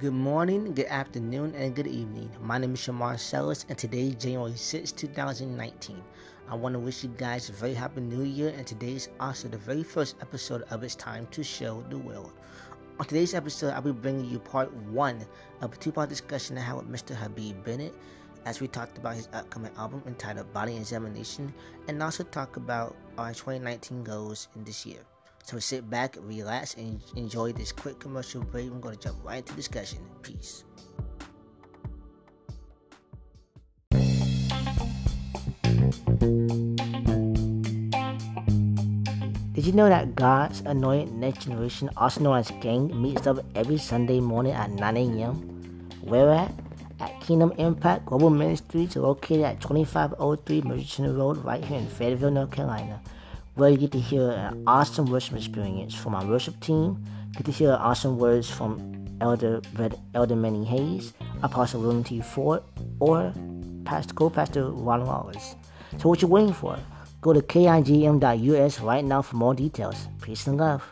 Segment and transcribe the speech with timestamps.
[0.00, 2.30] Good morning, good afternoon, and good evening.
[2.40, 6.02] My name is Shamar Sellers, and today is January 6, 2019.
[6.48, 9.48] I want to wish you guys a very happy new year, and today is also
[9.48, 12.32] the very first episode of It's Time to Show the World.
[12.98, 15.26] On today's episode, I'll be bringing you part one
[15.60, 17.14] of a two part discussion I had with Mr.
[17.14, 17.94] Habib Bennett
[18.46, 21.52] as we talked about his upcoming album entitled Body Examination
[21.86, 25.00] and also talk about our 2019 goals in this year.
[25.42, 28.70] So sit back, relax, and enjoy this quick commercial break.
[28.70, 29.98] We're going to jump right into discussion.
[30.22, 30.64] Peace.
[39.52, 43.78] Did you know that God's Anointed Next Generation, also known as Gang, meets up every
[43.78, 45.90] Sunday morning at 9 a.m.?
[46.02, 46.52] Where at?
[47.00, 52.52] At Kingdom Impact Global Ministries, located at 2503 Merchant Road, right here in Fayetteville, North
[52.52, 53.02] Carolina
[53.54, 57.04] where you get to hear an awesome worship experience from our worship team.
[57.36, 59.60] Get to hear awesome words from Elder
[60.14, 61.12] Elder Manny Hayes,
[61.42, 62.20] Apostle William T.
[62.20, 62.62] Ford,
[62.98, 63.32] or
[63.84, 65.54] Pastor Co-Pastor Ron Wallace.
[65.98, 66.78] So what you waiting for?
[67.20, 70.08] Go to kigm.us right now for more details.
[70.22, 70.82] Peace and love.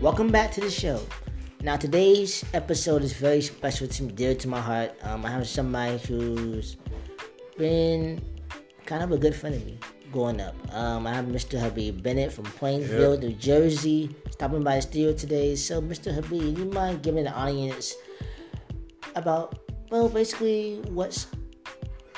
[0.00, 1.00] Welcome back to the show.
[1.62, 4.96] Now, today's episode is very special to me, dear to my heart.
[5.02, 6.78] Um, I have somebody who's
[7.58, 8.18] been
[8.86, 9.78] kind of a good friend of me
[10.10, 10.54] growing up.
[10.72, 11.60] Um, I have Mr.
[11.60, 13.22] Habib Bennett from Plainsville, yep.
[13.22, 15.54] New Jersey, stopping by the studio today.
[15.54, 16.14] So, Mr.
[16.14, 17.94] Habib, you mind giving the audience
[19.14, 19.58] about,
[19.90, 21.26] well, basically, what's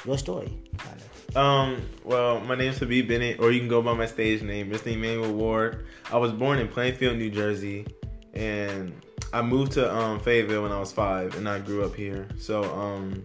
[0.05, 0.57] your story?
[0.79, 1.37] Kind of?
[1.37, 4.71] Um, well, my name is Habib Bennett, or you can go by my stage name,
[4.71, 4.93] Mr.
[4.93, 5.87] Emmanuel Ward.
[6.13, 7.89] I was born in Plainfield, New Jersey,
[8.35, 9.02] and
[9.33, 12.29] I moved to um, Fayetteville when I was five, and I grew up here.
[12.39, 13.25] So, um,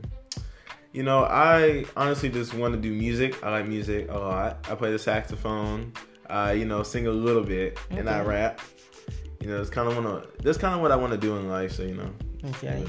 [0.94, 3.44] you know, I honestly just want to do music.
[3.44, 4.66] I like music a lot.
[4.70, 5.92] I play the saxophone.
[6.30, 8.00] I, you know, sing a little bit, okay.
[8.00, 8.62] and I rap.
[9.42, 10.26] You know, it's kind of wanna.
[10.44, 11.74] That's kind of what I want to do in life.
[11.74, 12.12] So, you know.
[12.46, 12.86] Okay.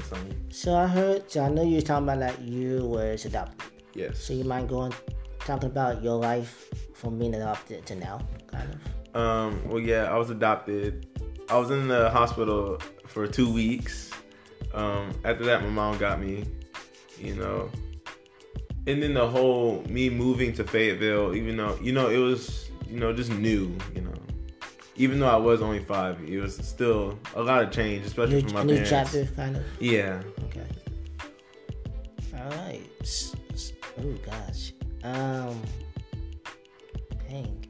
[0.49, 1.29] So I heard.
[1.29, 3.69] So I know you were talking about that you was adopted.
[3.93, 4.19] Yes.
[4.19, 4.93] So you mind going
[5.39, 9.15] talking about your life from being adopted to now, kind of.
[9.15, 9.67] Um.
[9.67, 11.07] Well, yeah, I was adopted.
[11.49, 14.11] I was in the hospital for two weeks.
[14.73, 16.45] Um, after that, my mom got me,
[17.17, 17.71] you know.
[18.87, 22.99] And then the whole me moving to Fayetteville, even though, you know, it was, you
[22.99, 24.13] know, just new, you know.
[24.95, 28.49] Even though I was only five, it was still a lot of change, especially new,
[28.49, 28.89] for my new parents.
[28.89, 29.63] chapter, kind of.
[29.79, 30.21] Yeah.
[30.45, 30.65] Okay.
[32.37, 32.81] All right.
[33.99, 34.73] Oh gosh.
[35.03, 35.61] Um.
[37.29, 37.68] Dang.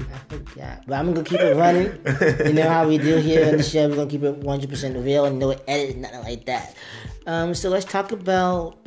[0.00, 0.84] I forgot.
[0.86, 1.98] But I'm gonna keep it running.
[2.46, 3.88] you know how we do here on the show.
[3.88, 6.76] We're gonna keep it 100% real and no edit, nothing like that.
[7.26, 8.78] Um, so let's talk about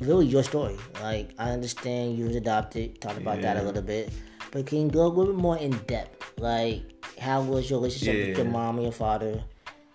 [0.00, 0.76] really your story.
[1.02, 3.00] Like I understand you was adopted.
[3.00, 3.54] Talk about yeah.
[3.54, 4.12] that a little bit,
[4.50, 6.38] but can you go a little bit more in depth?
[6.38, 6.82] Like
[7.18, 8.28] how was your relationship yeah.
[8.28, 9.42] with your mom and your father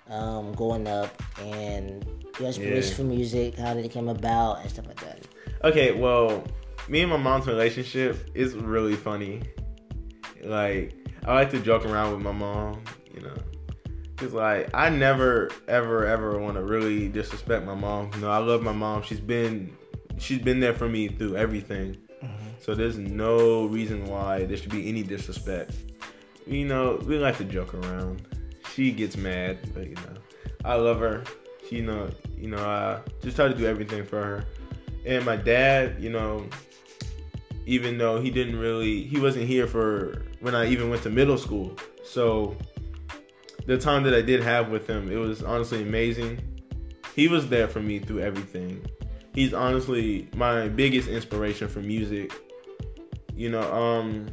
[0.09, 2.05] um, growing up, and
[2.39, 2.95] your inspiration yeah.
[2.95, 3.57] for music?
[3.57, 5.27] How did it come about and stuff like that?
[5.63, 6.43] Okay, well,
[6.87, 9.41] me and my mom's relationship is really funny.
[10.43, 10.93] Like
[11.25, 12.83] I like to joke around with my mom,
[13.13, 13.35] you know.
[14.17, 18.11] Cause like I never ever ever want to really disrespect my mom.
[18.15, 19.01] You know, I love my mom.
[19.01, 19.75] She's been
[20.17, 21.95] she's been there for me through everything.
[22.23, 22.47] Mm-hmm.
[22.59, 25.73] So there's no reason why there should be any disrespect.
[26.45, 28.27] You know, we like to joke around.
[28.73, 30.15] She gets mad, but you know,
[30.65, 31.23] I love her.
[31.67, 34.45] She, you know, you know, I just try to do everything for her.
[35.05, 36.45] And my dad, you know,
[37.65, 41.37] even though he didn't really, he wasn't here for when I even went to middle
[41.37, 41.75] school.
[42.03, 42.55] So
[43.65, 46.39] the time that I did have with him, it was honestly amazing.
[47.15, 48.85] He was there for me through everything.
[49.33, 52.33] He's honestly my biggest inspiration for music.
[53.35, 54.27] You know, um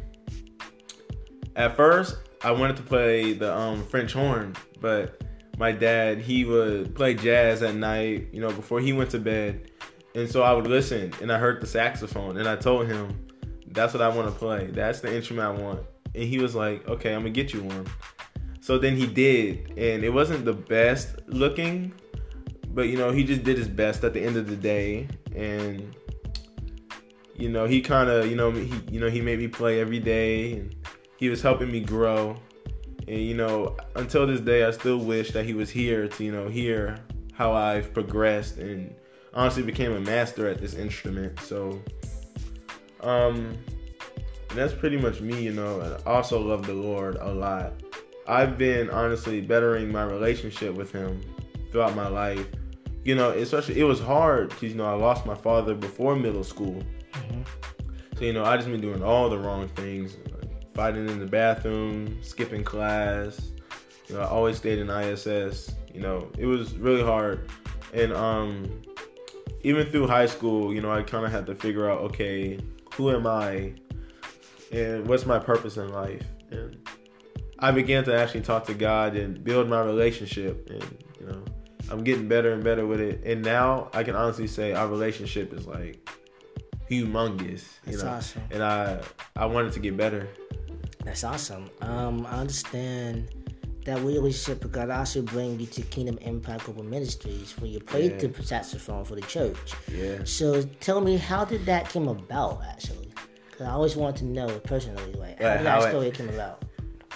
[1.55, 5.23] at first I wanted to play the um French horn, but
[5.59, 9.71] my dad, he would play jazz at night, you know, before he went to bed.
[10.15, 13.27] And so I would listen and I heard the saxophone and I told him,
[13.69, 14.69] that's what I want to play.
[14.69, 15.87] That's the instrument I want
[16.17, 17.87] and he was like, "Okay, I'm gonna get you one."
[18.61, 21.93] So then he did, and it wasn't the best looking,
[22.75, 25.95] but you know, he just did his best at the end of the day, and
[27.37, 30.01] you know, he kind of, you know, he, you know, he made me play every
[30.01, 30.75] day, and
[31.17, 32.37] he was helping me grow,
[33.07, 36.33] and you know, until this day, I still wish that he was here to, you
[36.33, 36.99] know, hear
[37.35, 38.95] how I've progressed and
[39.35, 41.39] honestly became a master at this instrument.
[41.41, 41.81] So,
[43.01, 43.57] um,
[44.57, 45.81] and that's pretty much me, you know.
[45.81, 47.75] And I also love the Lord a lot.
[48.27, 51.21] I've been honestly bettering my relationship with Him
[51.71, 52.47] throughout my life.
[53.05, 56.43] You know, especially it was hard because you know I lost my father before middle
[56.43, 56.83] school.
[57.13, 57.43] Mm-hmm.
[58.17, 61.27] So you know, I just been doing all the wrong things, like fighting in the
[61.27, 63.51] bathroom, skipping class.
[64.09, 65.75] You know, I always stayed in ISS.
[65.93, 67.51] You know, it was really hard,
[67.93, 68.81] and um,
[69.65, 72.59] even through high school, you know, I kind of had to figure out, okay,
[72.95, 73.75] who am I,
[74.73, 76.77] and what's my purpose in life, and
[77.59, 80.83] I began to actually talk to God and build my relationship, and
[81.21, 81.43] you know,
[81.91, 85.53] I'm getting better and better with it, and now I can honestly say our relationship
[85.53, 86.09] is like
[86.91, 87.65] humongous.
[87.87, 88.43] You That's know, awesome.
[88.51, 89.01] and I
[89.37, 90.29] I wanted to get better.
[91.05, 91.71] That's awesome.
[91.83, 93.31] Um, I understand
[93.85, 98.21] that relationship with God also bring you to Kingdom Impact Global Ministries where you played
[98.21, 98.29] Yeah.
[98.29, 99.75] the saxophone for the church.
[99.87, 100.19] Yeah.
[100.25, 102.63] So tell me, how did that come about?
[102.69, 103.06] Actually,
[103.57, 106.11] because I always wanted to know personally, like how Like, did how that it- story
[106.11, 106.65] come about?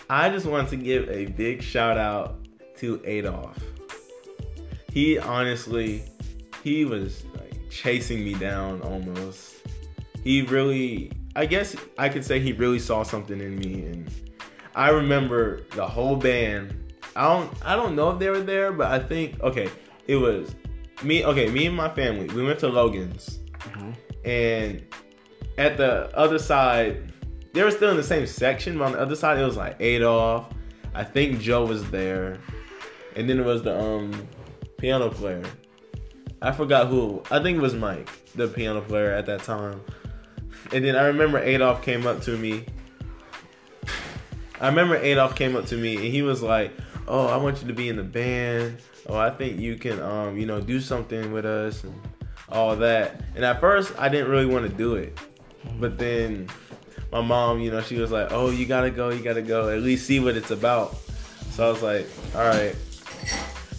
[0.08, 2.46] I just want to give a big shout out
[2.78, 3.56] to Adolf.
[4.92, 6.02] He honestly,
[6.64, 9.56] he was like chasing me down almost.
[10.24, 14.10] He really, I guess I could say he really saw something in me, and
[14.74, 16.92] I remember the whole band.
[17.14, 19.68] I don't, I don't know if they were there, but I think okay,
[20.08, 20.56] it was
[21.04, 21.24] me.
[21.24, 22.26] Okay, me and my family.
[22.34, 23.92] We went to Logan's, mm-hmm.
[24.28, 24.82] and
[25.60, 27.12] at the other side,
[27.52, 29.76] they were still in the same section, but on the other side it was like
[29.78, 30.46] Adolf.
[30.94, 32.38] I think Joe was there,
[33.14, 34.26] and then it was the um
[34.78, 35.44] piano player.
[36.40, 37.22] I forgot who.
[37.30, 39.82] I think it was Mike, the piano player at that time.
[40.72, 42.64] And then I remember Adolf came up to me.
[44.60, 46.72] I remember Adolf came up to me and he was like,
[47.06, 48.78] "Oh, I want you to be in the band.
[49.08, 51.94] Oh, I think you can, um, you know, do something with us and
[52.48, 55.18] all that." And at first, I didn't really want to do it,
[55.78, 56.48] but then
[57.12, 59.68] my mom, you know, she was like, "Oh, you gotta go, you gotta go.
[59.68, 60.96] At least see what it's about."
[61.52, 62.74] So I was like, "All right."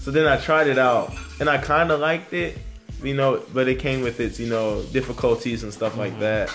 [0.01, 2.57] So then I tried it out, and I kind of liked it,
[3.03, 6.21] you know, but it came with its, you know, difficulties and stuff like mm-hmm.
[6.21, 6.49] that.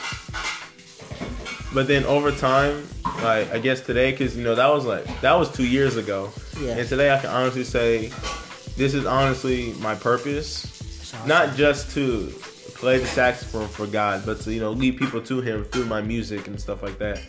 [1.73, 2.87] But then over time,
[3.23, 6.31] like I guess today, because you know that was like that was two years ago,
[6.61, 6.77] Yeah.
[6.77, 8.09] and today I can honestly say,
[8.77, 10.65] this is honestly my purpose,
[11.13, 11.29] awesome.
[11.29, 12.33] not just to
[12.77, 16.01] play the saxophone for God, but to you know lead people to Him through my
[16.03, 17.21] music and stuff like that.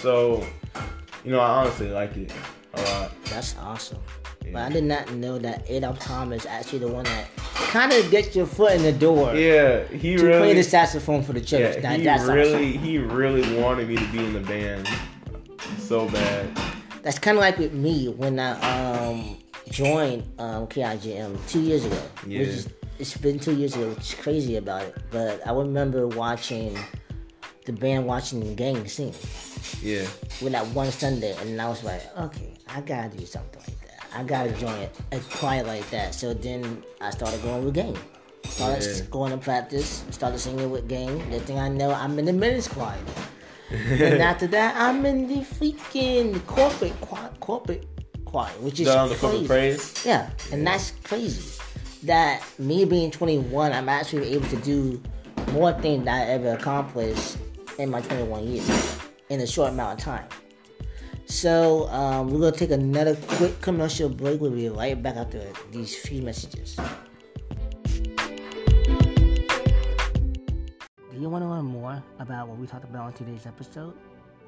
[0.00, 0.46] So,
[1.24, 2.32] you know, I honestly like it
[2.74, 3.12] a lot.
[3.26, 3.98] That's awesome.
[4.52, 8.34] But I did not know that Adolf Thomas actually the one that kind of gets
[8.34, 10.38] your foot in the door Yeah, he to really.
[10.38, 11.76] play the saxophone for the church.
[11.76, 12.82] Yeah, Now, he that's really, awesome.
[12.82, 14.88] he really wanted me to be in the band
[15.78, 16.48] so bad.
[17.02, 18.52] That's kind of like with me when I
[19.06, 19.36] um,
[19.70, 22.00] joined um, KIGM two years ago.
[22.26, 22.38] Yeah.
[22.40, 24.96] Which is, it's been two years ago, which is crazy about it.
[25.10, 26.76] But I remember watching
[27.64, 29.14] the band watching the gang sing
[29.82, 30.06] Yeah,
[30.42, 34.06] with that one Sunday, and I was like, okay, I gotta do something like that.
[34.14, 36.14] I gotta join a choir like that.
[36.14, 37.96] So then I started going with gang.
[38.48, 39.04] Started Yeah.
[39.10, 41.18] going to practice, started singing with gang.
[41.30, 42.96] Next thing I know, I'm in the men's choir.
[43.70, 47.84] and after that, I'm in the freaking corporate choir, corporate
[48.24, 49.20] choir, which is the crazy.
[49.20, 50.04] corporate praise.
[50.06, 51.42] Yeah, and that's crazy.
[52.04, 55.02] That me being 21, I'm actually able to do
[55.52, 57.38] more things that I ever accomplished
[57.78, 58.98] in my 21 years
[59.30, 60.28] in a short amount of time.
[61.26, 64.40] So um, we're gonna take another quick commercial break.
[64.40, 65.42] We'll be right back after
[65.72, 66.76] these few messages.
[71.10, 73.94] Do you want to learn more about what we talked about on today's episode?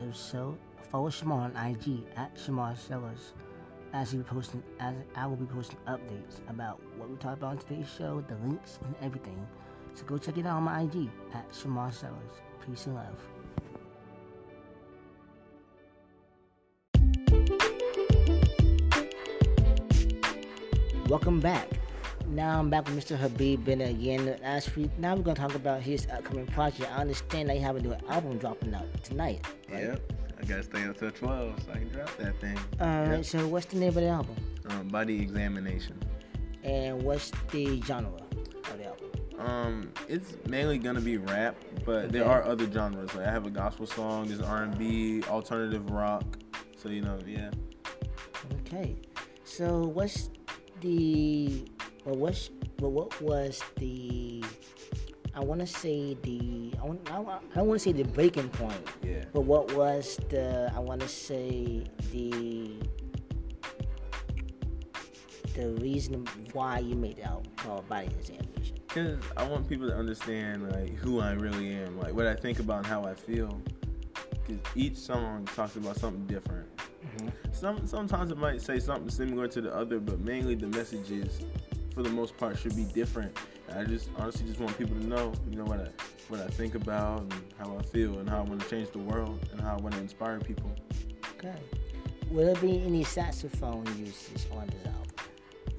[0.01, 0.57] If so,
[0.91, 3.33] follow Shamar on IG at Shamar Sellers.
[3.93, 7.59] As we posting, as I will be posting updates about what we talked about on
[7.59, 9.45] today's show, the links and everything.
[9.95, 12.15] So go check it out on my IG at Shamar Sellers.
[12.65, 13.17] Peace and love.
[21.09, 21.69] Welcome back.
[22.29, 23.17] Now I'm back with Mr.
[23.17, 24.29] Habib Bennett again.
[24.45, 26.89] As for, now we're gonna talk about his upcoming project.
[26.93, 29.45] I understand that you have a new album dropping out tonight.
[29.69, 29.83] Right?
[29.83, 32.59] Yep, I gotta stay up till twelve so I can drop that thing.
[32.81, 33.25] Alright, Yep.
[33.25, 34.37] so what's the name of the album?
[34.69, 35.99] Um, body examination.
[36.65, 38.11] And what's the genre
[38.71, 39.07] of the album?
[39.39, 43.15] Um, it's mainly gonna be rap, but there are other genres.
[43.15, 46.25] Like I have a gospel song, there's R and B, alternative rock.
[46.77, 47.51] So you know, yeah.
[48.61, 48.97] Okay.
[49.45, 50.31] So what's
[50.81, 51.65] the
[52.05, 54.43] well what's well what was the
[55.35, 59.25] I wanna say the I want I, I don't wanna say the breaking point, Yeah.
[59.33, 62.75] but what was the I wanna say the
[65.55, 68.77] the reason why you made the album called Body Examination.
[68.89, 72.59] Cause I want people to understand like who I really am, like what I think
[72.59, 73.61] about and how I feel.
[74.47, 76.67] Cause each song talks about something different.
[76.79, 77.29] Mm-hmm.
[77.53, 81.41] Some sometimes it might say something similar to the other, but mainly the messages,
[82.03, 83.37] for the most part, should be different.
[83.75, 85.89] I just honestly just want people to know, you know, what I
[86.29, 89.01] what I think about and how I feel and how I want to change the
[89.01, 90.71] world and how I want to inspire people.
[91.37, 91.59] Okay.
[92.31, 95.03] Will there be any saxophone uses on this album?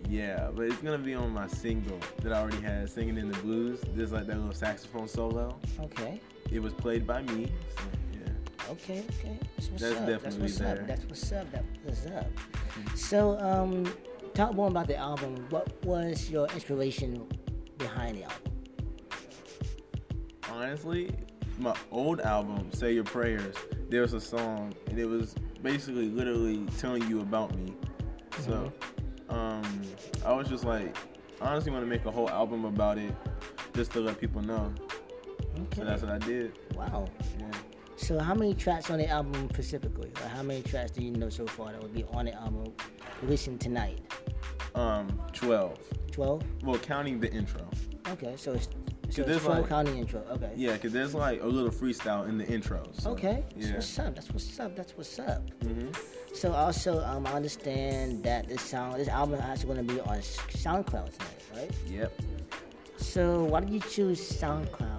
[0.09, 3.39] Yeah, but it's gonna be on my single that I already had, singing in the
[3.39, 3.79] blues.
[3.95, 5.57] There's like that little saxophone solo.
[5.79, 6.21] Okay.
[6.51, 7.51] It was played by me.
[7.77, 8.71] So, yeah.
[8.71, 9.39] Okay, okay.
[9.57, 10.21] That's what's That's up.
[10.21, 10.81] That's what's there.
[10.81, 10.87] up.
[10.87, 11.51] That's what's up.
[11.51, 12.27] That what's up.
[12.95, 13.91] So, um,
[14.33, 15.45] talk more about the album.
[15.49, 17.27] What was your inspiration
[17.77, 18.51] behind the album?
[20.51, 21.09] honestly,
[21.57, 23.55] my old album, Say Your Prayers,
[23.89, 27.73] there was a song, and it was basically literally telling you about me.
[28.39, 28.71] So,
[29.29, 29.81] um,
[30.25, 30.95] I was just like,
[31.41, 33.13] I honestly want to make a whole album about it,
[33.73, 34.73] just to let people know.
[35.39, 35.77] Okay.
[35.77, 36.57] So that's what I did.
[36.75, 37.07] wow.
[37.39, 37.51] Yeah.
[37.97, 40.11] So, how many tracks on the album specifically?
[40.15, 42.73] Like, how many tracks do you know so far that would be on the album
[43.21, 43.99] releasing tonight?
[44.75, 45.77] Um, twelve.
[46.11, 46.43] Twelve.
[46.63, 47.61] Well, counting the intro.
[48.09, 48.67] Okay, so it's
[49.09, 50.21] so it's like- counting intro.
[50.31, 50.51] Okay.
[50.55, 52.83] Yeah, cause there's like a little freestyle in the intro.
[52.93, 53.43] So, Okay.
[53.55, 53.73] That's Yeah.
[53.75, 54.15] what's up.
[54.15, 54.75] That's what's up.
[54.75, 55.41] That's what's up.
[55.63, 55.87] hmm
[56.33, 59.99] So also, um, I understand that this song, this album is actually going to be
[60.01, 61.71] on SoundCloud tonight, right?
[61.89, 62.21] Yep.
[62.97, 64.90] So why did you choose SoundCloud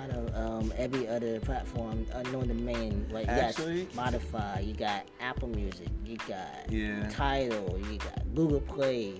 [0.00, 3.06] out of um, every other platform, uh, knowing the main?
[3.10, 7.08] Like, Actually- yes, Spotify, you got Apple Music, you got Yeah.
[7.10, 9.14] Tidal, you got Google Play.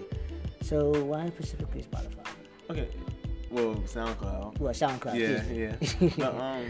[0.62, 2.26] So why specifically Spotify?
[2.70, 2.88] Okay.
[3.50, 4.58] Well, SoundCloud.
[4.60, 5.16] Well, SoundCloud.
[5.16, 5.42] Yeah,
[6.00, 6.10] yeah.
[6.18, 6.66] but um,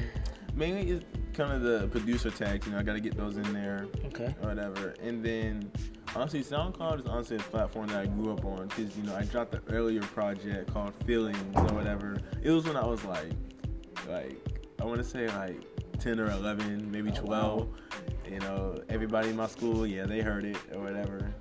[0.55, 2.67] mainly it's kind of the producer tags.
[2.67, 4.35] You know, I got to get those in there okay.
[4.43, 4.95] or whatever.
[5.03, 5.71] And then
[6.15, 9.25] honestly, SoundCloud is honestly a platform that I grew up on because you know I
[9.25, 12.19] dropped the earlier project called Feelings or whatever.
[12.43, 13.33] It was when I was like,
[14.09, 14.37] like
[14.81, 15.61] I want to say like
[15.99, 17.61] ten or eleven, maybe Oh, twelve.
[17.69, 17.75] wow.
[18.31, 21.33] You know, everybody in my school, yeah, they heard it or whatever.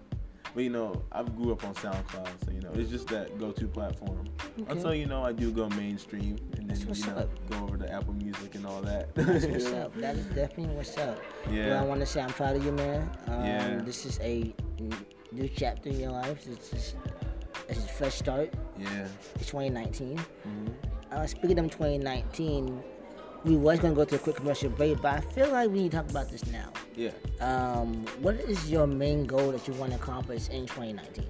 [0.56, 3.68] But you know, I grew up on SoundCloud, so you know, it's just that go-to
[3.68, 4.28] platform.
[4.62, 4.72] Okay.
[4.72, 7.50] Until you know, I do go mainstream, and then you know, up.
[7.52, 9.14] go over to Apple Music and all that.
[9.14, 9.94] That's what's up.
[9.98, 11.20] That is definitely what's up.
[11.52, 11.68] Yeah.
[11.70, 13.10] Well, I want to say I'm proud of you, man.
[13.28, 13.76] Um, Yeah.
[13.86, 14.52] This is a
[15.32, 16.48] new chapter in your life.
[16.48, 16.96] It's this
[17.70, 18.52] is a fresh start.
[18.80, 19.08] Yeah.
[19.36, 20.18] It's 2019.
[20.18, 20.68] hmm
[21.12, 22.84] Uh, speaking of 2019,
[23.44, 25.92] we was gonna go to a quick commercial break, but I feel like we need
[25.92, 26.72] to talk about this now.
[26.96, 27.12] Yeah.
[27.40, 31.26] Um, what is your main goal that you want to accomplish in 2019?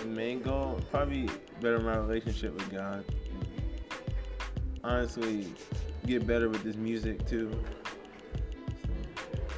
[0.00, 1.28] The main goal probably
[1.60, 3.04] better my relationship with God.
[4.82, 5.46] Honestly,
[6.06, 7.50] get better with this music too.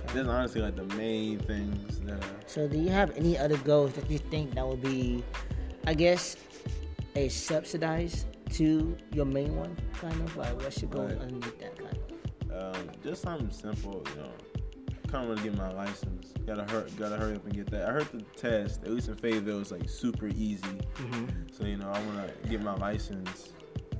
[0.08, 2.22] So, that's honestly like the main things that.
[2.22, 5.22] I, So, do you have any other goals that you think that would be,
[5.86, 6.36] I guess,
[7.14, 11.18] a subsidized to your main one, kind of like what's your go Right.
[11.18, 11.98] underneath that kind
[12.50, 12.76] of?
[12.76, 14.30] Um, just something simple, you know.
[15.08, 16.34] Kind of want to get my license.
[16.46, 17.88] Gotta hurry, gotta hurry up and get that.
[17.88, 20.62] I heard the test, at least in Fayetteville, is like super easy.
[20.66, 21.26] Mm-hmm.
[21.52, 23.50] So you know, I want to get my license.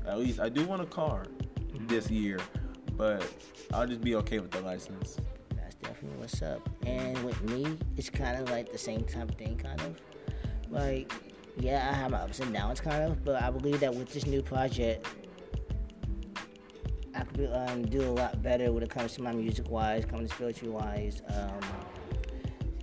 [0.06, 1.24] At least I do want a car
[1.86, 2.38] this year,
[2.96, 3.26] but
[3.72, 5.16] I'll just be okay with the license.
[5.54, 6.68] That's definitely what's up.
[6.84, 10.00] And with me, it's kind of like the same type of thing, kind of.
[10.70, 11.10] Like,
[11.60, 14.26] yeah, I have my ups and downs, kind of, but I believe that with this
[14.26, 15.06] new project,
[17.14, 20.26] I could um, do a lot better when it comes to my music wise, coming
[20.26, 21.22] to spiritual wise.
[21.28, 21.60] Um,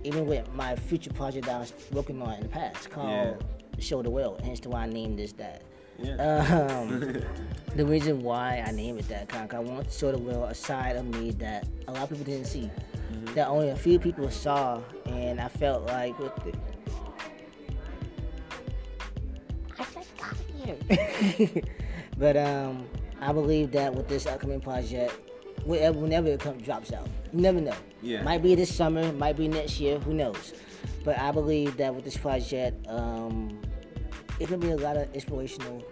[0.04, 3.34] even with my future project that I was working on in the past called Yeah.
[3.78, 5.62] Show the World, hence why I named this that.
[5.98, 6.76] Yeah.
[6.90, 7.22] Um,
[7.76, 10.50] the reason why I named it that, kind of, I want to show the world
[10.50, 12.70] a side of me that a lot of people didn't see,
[13.34, 16.52] that only a few people saw, and I felt like with the.
[22.18, 22.86] but um,
[23.20, 25.14] I believe that with this upcoming project,
[25.64, 27.74] whenever, whenever it comes drops out, you never know.
[28.02, 28.22] Yeah.
[28.22, 30.54] Might be this summer, might be next year, who knows?
[31.04, 33.60] But I believe that with this project, um,
[34.40, 35.82] it could be a lot of inspirational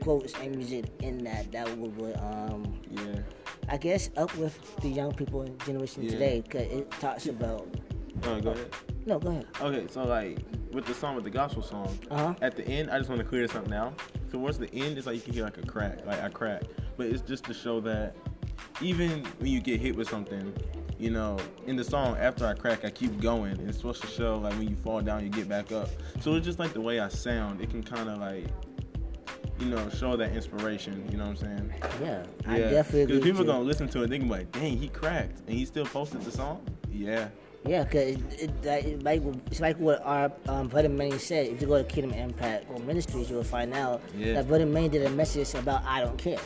[0.00, 3.20] quotes and music in that that would, would um, yeah.
[3.68, 6.10] I guess uplift the young people in generation Yeah.
[6.10, 7.68] today because it talks about.
[8.24, 8.70] Oh, go ahead.
[9.06, 9.46] No, go ahead.
[9.60, 10.38] Okay, so like
[10.72, 12.34] with the song, with the gospel song, Uh-huh.
[12.42, 13.98] at the end, I just want to clear something out.
[14.30, 16.62] So towards the end, it's like you can hear like a crack, like I crack,
[16.96, 18.14] but it's just to show that
[18.80, 20.52] even when you get hit with something,
[20.98, 23.52] you know, in the song after I crack, I keep going.
[23.52, 25.88] And it's supposed to show like when you fall down, you get back up.
[26.20, 27.60] So it's just like the way I sound.
[27.60, 28.46] It can kind of like,
[29.60, 31.08] you know, show that inspiration.
[31.10, 31.74] You know what I'm saying?
[32.02, 32.70] Yeah, I Yeah.
[32.70, 33.06] definitely.
[33.06, 33.46] Because people too.
[33.50, 36.20] gonna listen to it, they gonna be like, "Dang, he cracked," and he still posted
[36.22, 36.60] the song.
[36.92, 37.28] Yeah.
[37.68, 41.48] Yeah, cause it, it, like it's like what our um, brother Manny said.
[41.48, 44.34] If you go to Kingdom Impact or Ministries, you will find out Yeah.
[44.34, 46.38] that brother Manny did a message about I don't care,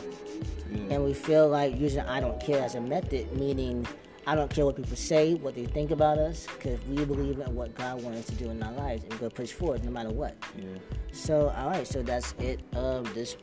[0.69, 0.95] Yeah.
[0.95, 3.87] and we feel like using I don't care as a method, meaning
[4.27, 7.55] I don't care what people say, what they think about us, because we believe in
[7.55, 9.91] what God wants us to do in our lives, and we're gonna push forward no
[9.91, 10.35] matter what.
[10.57, 10.65] Yeah.
[11.13, 12.59] So, all right, so that's it.
[12.75, 13.37] Um, this,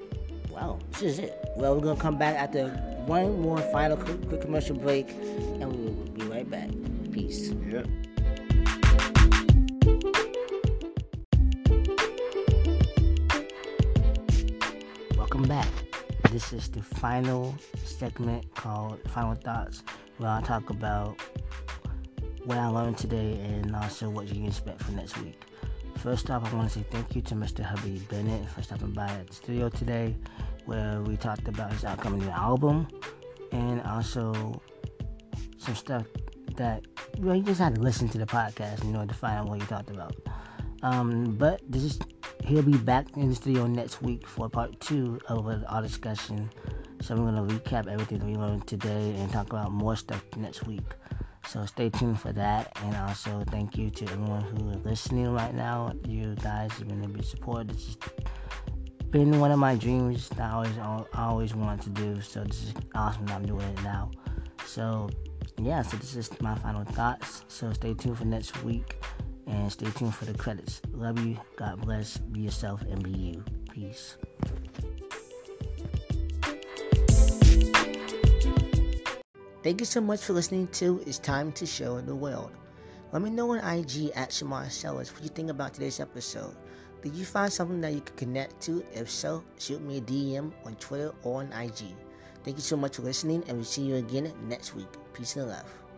[0.50, 1.38] wow, this is it.
[1.56, 2.68] Well, we're gonna come back after
[3.06, 6.68] one more final quick, quick commercial break, and we will be right back.
[7.20, 7.52] Peace.
[7.68, 7.82] Yeah.
[15.18, 15.68] Welcome back.
[16.30, 19.82] This is the final segment called Final Thoughts,
[20.16, 21.20] where I talk about
[22.46, 25.42] what I learned today and also what you can expect for next week.
[25.98, 27.62] First off, I want to say thank you to Mr.
[27.62, 30.16] Habib Bennett for stopping by at the studio today,
[30.64, 32.88] where we talked about his upcoming new album
[33.52, 34.62] and also
[35.58, 36.06] some stuff
[36.60, 36.84] that
[37.18, 39.60] well, you just had to listen to the podcast in order to find out what
[39.60, 40.14] he talked about.
[40.82, 41.98] Um, but this is
[42.44, 46.50] he'll be back in the studio next week for part two of our discussion.
[47.00, 50.66] So we're gonna recap everything that we learned today and talk about more stuff next
[50.66, 50.84] week.
[51.46, 55.54] So stay tuned for that, and also thank you to everyone who is listening right
[55.54, 55.92] now.
[56.06, 57.68] You guys have been a big support.
[57.68, 57.96] This has
[59.10, 62.20] been one of my dreams that I always I always wanted to do.
[62.20, 64.10] So this is awesome that I'm doing it now.
[64.66, 65.08] So
[65.58, 67.44] yeah, so this is my final thoughts.
[67.48, 69.02] So stay tuned for next week
[69.46, 70.80] and stay tuned for the credits.
[70.92, 71.38] Love you.
[71.56, 72.18] God bless.
[72.18, 73.44] Be yourself and be you.
[73.70, 74.16] Peace.
[79.62, 82.52] Thank you so much for listening to It's Time to Show the World.
[83.12, 86.56] Let me know on IG at Shamar Sellers what you think about today's episode.
[87.02, 88.84] Did you find something that you could connect to?
[88.92, 91.94] If so, shoot me a DM on Twitter or on IG.
[92.44, 94.88] Thank you so much for listening, and we'll see you again next week.
[95.12, 95.89] Peace and love.